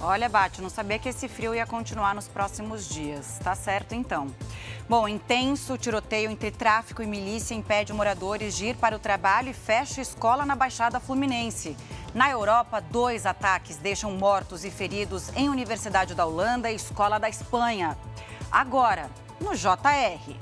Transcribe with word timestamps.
Olha, 0.00 0.28
Bate, 0.28 0.60
não 0.60 0.68
sabia 0.68 0.98
que 0.98 1.08
esse 1.08 1.28
frio 1.28 1.54
ia 1.54 1.66
continuar 1.66 2.14
nos 2.14 2.28
próximos 2.28 2.88
dias. 2.88 3.38
Tá 3.42 3.54
certo, 3.54 3.94
então. 3.94 4.26
Bom, 4.88 5.08
intenso 5.08 5.78
tiroteio 5.78 6.30
entre 6.30 6.50
tráfico 6.50 7.02
e 7.02 7.06
milícia 7.06 7.54
impede 7.54 7.92
moradores 7.92 8.54
de 8.54 8.66
ir 8.66 8.76
para 8.76 8.96
o 8.96 8.98
trabalho 8.98 9.48
e 9.48 9.54
fecha 9.54 10.00
escola 10.00 10.44
na 10.44 10.54
Baixada 10.54 11.00
Fluminense. 11.00 11.76
Na 12.14 12.30
Europa, 12.30 12.80
dois 12.80 13.24
ataques 13.24 13.76
deixam 13.78 14.12
mortos 14.12 14.64
e 14.64 14.70
feridos 14.70 15.30
em 15.34 15.48
Universidade 15.48 16.14
da 16.14 16.26
Holanda 16.26 16.70
e 16.70 16.76
Escola 16.76 17.18
da 17.18 17.28
Espanha. 17.28 17.96
Agora, 18.52 19.10
no 19.40 19.54
JR. 19.56 20.36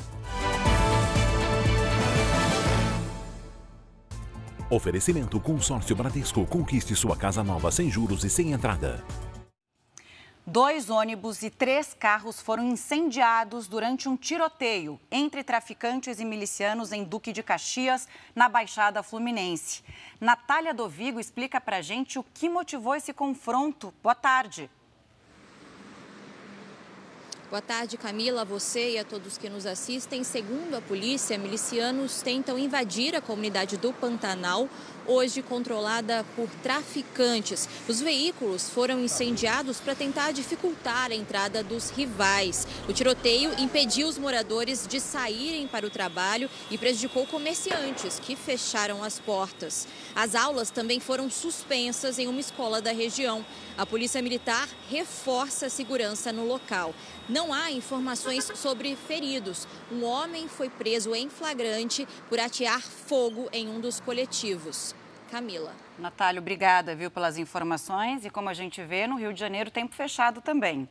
Oferecimento 4.69 5.39
Consórcio 5.39 5.95
Bradesco. 5.95 6.47
Conquiste 6.47 6.97
sua 6.97 7.15
casa 7.15 7.45
nova 7.45 7.71
sem 7.71 7.91
juros 7.91 8.25
e 8.25 8.31
sem 8.31 8.53
entrada. 8.53 9.05
Dois 10.53 10.91
ônibus 10.91 11.43
e 11.43 11.49
três 11.49 11.95
carros 11.99 12.39
foram 12.39 12.63
incendiados 12.63 13.67
durante 13.67 14.07
um 14.07 14.19
tiroteio 14.19 15.01
entre 15.11 15.43
traficantes 15.43 16.21
e 16.21 16.27
milicianos 16.27 16.93
em 16.93 17.05
Duque 17.05 17.33
de 17.33 17.43
Caxias, 17.43 18.07
na 18.37 18.51
Baixada 18.51 19.03
Fluminense. 19.03 19.83
Natália 20.21 20.75
Dovigo 20.75 21.19
explica 21.19 21.59
pra 21.59 21.81
gente 21.81 22.19
o 22.19 22.23
que 22.35 22.51
motivou 22.51 22.95
esse 22.95 23.15
confronto. 23.15 23.95
Boa 24.03 24.15
tarde. 24.15 24.69
Boa 27.53 27.61
tarde, 27.61 27.99
Camila, 27.99 28.47
você 28.47 28.93
e 28.93 28.99
a 28.99 29.05
todos 29.05 29.37
que 29.37 29.51
nos 29.51 29.67
assistem. 29.67 30.25
Segundo 30.25 30.75
a 30.75 30.81
polícia, 30.81 31.37
milicianos 31.37 32.23
tentam 32.23 32.59
invadir 32.59 33.15
a 33.15 33.21
comunidade 33.21 33.77
do 33.77 33.93
Pantanal, 33.93 34.71
hoje 35.07 35.43
controlada 35.43 36.25
por 36.37 36.49
traficantes. 36.63 37.69
Os 37.89 38.01
veículos 38.01 38.69
foram 38.69 39.01
incendiados 39.01 39.81
para 39.81 39.95
tentar 39.95 40.33
dificultar 40.33 41.11
a 41.11 41.15
entrada 41.15 41.63
dos 41.63 41.91
rivais. 41.91 42.67
O 42.89 42.93
tiroteio 42.93 43.53
impediu 43.59 44.09
os 44.09 44.19
moradores 44.19 44.87
de 44.87 45.01
saírem 45.01 45.67
para 45.67 45.87
o 45.87 45.91
trabalho 45.91 46.49
e 46.71 46.79
prejudicou 46.79 47.27
comerciantes 47.27 48.19
que 48.19 48.37
fecharam 48.37 49.03
as 49.03 49.19
portas. 49.19 49.87
As 50.15 50.35
aulas 50.35 50.71
também 50.71 51.01
foram 51.01 51.31
suspensas 51.31 52.19
em 52.19 52.27
uma 52.27 52.41
escola 52.41 52.81
da 52.81 52.93
região. 52.93 53.45
A 53.77 53.87
Polícia 53.87 54.23
Militar 54.23 54.69
reforça 54.91 55.67
a 55.67 55.71
segurança 55.71 56.33
no 56.33 56.47
local. 56.47 56.95
Não 57.29 57.53
há 57.53 57.71
informações 57.71 58.51
sobre 58.55 58.97
feridos. 58.97 59.67
Um 59.91 60.05
homem 60.05 60.49
foi 60.49 60.69
preso 60.69 61.15
em 61.15 61.29
flagrante 61.29 62.07
por 62.29 62.39
atear 62.39 62.83
fogo 62.83 63.49
em 63.53 63.69
um 63.69 63.81
dos 63.81 64.01
coletivos. 64.01 64.92
Camila. 65.33 65.73
Natália, 65.99 66.43
obrigada, 66.43 66.95
viu, 66.95 67.11
pelas 67.11 67.39
informações. 67.39 68.23
E 68.27 68.29
como 68.29 68.51
a 68.51 68.55
gente 68.55 68.83
vê, 68.85 69.07
no 69.07 69.17
Rio 69.17 69.33
de 69.33 69.41
Janeiro, 69.41 69.71
tempo 69.71 69.95
fechado 69.95 70.43
também. 70.43 70.87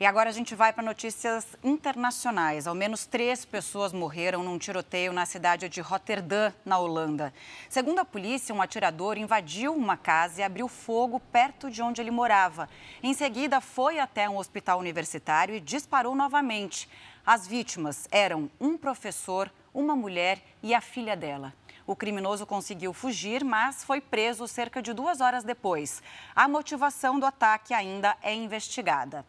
E 0.00 0.04
agora 0.04 0.28
a 0.28 0.32
gente 0.32 0.56
vai 0.56 0.72
para 0.72 0.82
notícias 0.82 1.46
internacionais. 1.62 2.66
Ao 2.66 2.74
menos 2.74 3.06
três 3.06 3.44
pessoas 3.44 3.92
morreram 3.92 4.42
num 4.42 4.58
tiroteio 4.58 5.12
na 5.12 5.24
cidade 5.24 5.68
de 5.68 5.80
Rotterdam, 5.80 6.52
na 6.64 6.78
Holanda. 6.78 7.32
Segundo 7.68 8.00
a 8.00 8.04
polícia, 8.04 8.52
um 8.52 8.60
atirador 8.60 9.16
invadiu 9.16 9.72
uma 9.72 9.96
casa 9.96 10.40
e 10.40 10.42
abriu 10.42 10.66
fogo 10.66 11.20
perto 11.20 11.70
de 11.70 11.80
onde 11.80 12.00
ele 12.00 12.10
morava. 12.10 12.68
Em 13.00 13.14
seguida, 13.14 13.60
foi 13.60 14.00
até 14.00 14.28
um 14.28 14.38
hospital 14.38 14.80
universitário 14.80 15.54
e 15.54 15.60
disparou 15.60 16.16
novamente. 16.16 16.88
As 17.32 17.46
vítimas 17.46 18.08
eram 18.10 18.50
um 18.60 18.76
professor, 18.76 19.52
uma 19.72 19.94
mulher 19.94 20.42
e 20.60 20.74
a 20.74 20.80
filha 20.80 21.16
dela. 21.16 21.54
O 21.86 21.94
criminoso 21.94 22.44
conseguiu 22.44 22.92
fugir, 22.92 23.44
mas 23.44 23.84
foi 23.84 24.00
preso 24.00 24.48
cerca 24.48 24.82
de 24.82 24.92
duas 24.92 25.20
horas 25.20 25.44
depois. 25.44 26.02
A 26.34 26.48
motivação 26.48 27.20
do 27.20 27.26
ataque 27.26 27.72
ainda 27.72 28.16
é 28.20 28.34
investigada. 28.34 29.24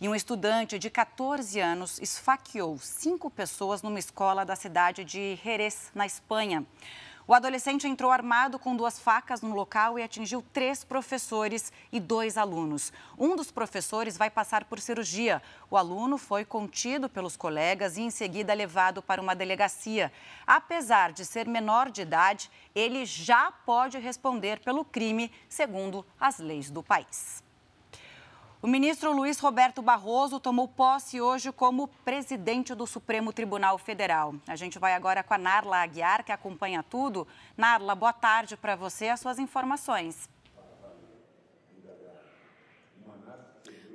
E 0.00 0.08
um 0.08 0.14
estudante 0.14 0.78
de 0.78 0.88
14 0.88 1.58
anos 1.58 1.98
esfaqueou 1.98 2.78
cinco 2.78 3.28
pessoas 3.28 3.82
numa 3.82 3.98
escola 3.98 4.44
da 4.44 4.54
cidade 4.54 5.02
de 5.02 5.34
Jerez, 5.42 5.90
na 5.92 6.06
Espanha. 6.06 6.64
O 7.30 7.34
adolescente 7.34 7.86
entrou 7.86 8.10
armado 8.10 8.58
com 8.58 8.74
duas 8.74 8.98
facas 8.98 9.42
no 9.42 9.54
local 9.54 9.98
e 9.98 10.02
atingiu 10.02 10.42
três 10.50 10.82
professores 10.82 11.70
e 11.92 12.00
dois 12.00 12.38
alunos. 12.38 12.90
Um 13.18 13.36
dos 13.36 13.50
professores 13.50 14.16
vai 14.16 14.30
passar 14.30 14.64
por 14.64 14.80
cirurgia. 14.80 15.42
O 15.70 15.76
aluno 15.76 16.16
foi 16.16 16.42
contido 16.46 17.06
pelos 17.06 17.36
colegas 17.36 17.98
e, 17.98 18.00
em 18.00 18.08
seguida, 18.08 18.54
levado 18.54 19.02
para 19.02 19.20
uma 19.20 19.36
delegacia. 19.36 20.10
Apesar 20.46 21.12
de 21.12 21.26
ser 21.26 21.46
menor 21.46 21.90
de 21.90 22.00
idade, 22.00 22.50
ele 22.74 23.04
já 23.04 23.52
pode 23.52 23.98
responder 23.98 24.60
pelo 24.60 24.82
crime, 24.82 25.30
segundo 25.50 26.06
as 26.18 26.38
leis 26.38 26.70
do 26.70 26.82
país. 26.82 27.46
O 28.60 28.66
ministro 28.66 29.12
Luiz 29.12 29.38
Roberto 29.38 29.80
Barroso 29.80 30.40
tomou 30.40 30.66
posse 30.66 31.20
hoje 31.20 31.52
como 31.52 31.86
presidente 32.04 32.74
do 32.74 32.88
Supremo 32.88 33.32
Tribunal 33.32 33.78
Federal. 33.78 34.34
A 34.48 34.56
gente 34.56 34.80
vai 34.80 34.94
agora 34.94 35.22
com 35.22 35.32
a 35.32 35.38
Narla 35.38 35.76
Aguiar, 35.76 36.24
que 36.24 36.32
acompanha 36.32 36.82
tudo. 36.82 37.24
Narla, 37.56 37.94
boa 37.94 38.12
tarde 38.12 38.56
para 38.56 38.74
você 38.74 39.10
as 39.10 39.20
suas 39.20 39.38
informações. 39.38 40.28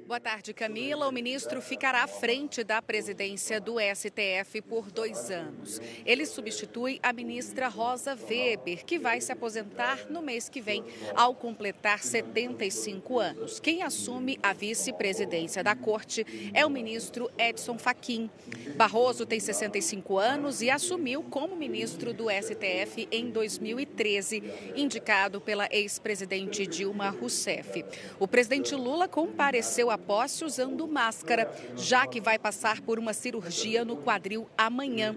Boa 0.05 0.19
tarde, 0.19 0.53
Camila. 0.53 1.07
O 1.07 1.11
ministro 1.13 1.61
ficará 1.61 2.03
à 2.03 2.07
frente 2.07 2.61
da 2.61 2.81
presidência 2.81 3.61
do 3.61 3.75
STF 3.79 4.61
por 4.61 4.91
dois 4.91 5.31
anos. 5.31 5.79
Ele 6.05 6.25
substitui 6.25 6.99
a 7.01 7.13
ministra 7.13 7.69
Rosa 7.69 8.13
Weber, 8.29 8.83
que 8.83 8.99
vai 8.99 9.21
se 9.21 9.31
aposentar 9.31 10.07
no 10.09 10.21
mês 10.21 10.49
que 10.49 10.59
vem, 10.59 10.83
ao 11.15 11.33
completar 11.33 12.03
75 12.03 13.17
anos. 13.17 13.61
Quem 13.61 13.81
assume 13.81 14.37
a 14.43 14.51
vice-presidência 14.51 15.63
da 15.63 15.73
corte 15.73 16.51
é 16.53 16.65
o 16.65 16.69
ministro 16.69 17.31
Edson 17.37 17.77
Fachin. 17.77 18.29
Barroso 18.75 19.25
tem 19.25 19.39
65 19.39 20.17
anos 20.17 20.61
e 20.61 20.69
assumiu 20.69 21.23
como 21.23 21.55
ministro 21.55 22.13
do 22.13 22.25
STF 22.29 23.07
em 23.09 23.29
2013, 23.29 24.43
indicado 24.75 25.39
pela 25.39 25.67
ex-presidente 25.71 26.67
Dilma 26.67 27.09
Rousseff. 27.09 27.85
O 28.19 28.27
presidente 28.27 28.75
Lula 28.75 29.07
compareceu 29.07 29.89
à 29.89 29.97
posse 30.05 30.45
usando 30.45 30.87
máscara, 30.87 31.51
já 31.75 32.05
que 32.05 32.21
vai 32.21 32.37
passar 32.37 32.81
por 32.81 32.99
uma 32.99 33.13
cirurgia 33.13 33.83
no 33.83 33.97
quadril 33.97 34.47
amanhã. 34.57 35.15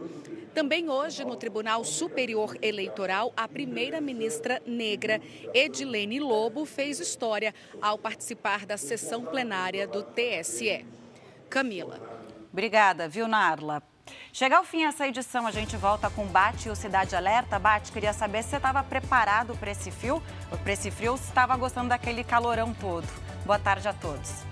Também 0.54 0.88
hoje, 0.88 1.24
no 1.24 1.36
Tribunal 1.36 1.84
Superior 1.84 2.56
Eleitoral, 2.62 3.32
a 3.36 3.46
primeira-ministra 3.46 4.62
negra, 4.64 5.20
Edilene 5.52 6.18
Lobo, 6.18 6.64
fez 6.64 6.98
história 6.98 7.54
ao 7.82 7.98
participar 7.98 8.64
da 8.64 8.78
sessão 8.78 9.24
plenária 9.24 9.86
do 9.86 10.02
TSE. 10.02 10.86
Camila. 11.50 12.00
Obrigada, 12.50 13.06
viu, 13.06 13.28
Narla? 13.28 13.82
Chega 14.32 14.56
ao 14.56 14.64
fim 14.64 14.84
essa 14.84 15.06
edição, 15.06 15.46
a 15.46 15.50
gente 15.50 15.76
volta 15.76 16.08
com 16.08 16.24
Bate 16.26 16.68
e 16.68 16.70
o 16.70 16.76
Cidade 16.76 17.16
Alerta. 17.16 17.58
Bate, 17.58 17.92
queria 17.92 18.12
saber 18.12 18.42
se 18.42 18.50
você 18.50 18.56
estava 18.56 18.82
preparado 18.82 19.56
para 19.56 19.70
esse 19.70 19.90
frio, 19.90 20.22
para 20.62 20.72
esse 20.72 20.90
frio, 20.90 21.16
se 21.16 21.24
estava 21.24 21.56
gostando 21.56 21.88
daquele 21.88 22.22
calorão 22.22 22.72
todo. 22.74 23.06
Boa 23.44 23.58
tarde 23.58 23.88
a 23.88 23.92
todos. 23.92 24.44